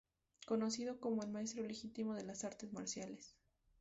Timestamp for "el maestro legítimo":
1.21-2.15